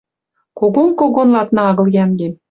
[0.59, 2.33] Когон, когон ладна агыл йӓнгем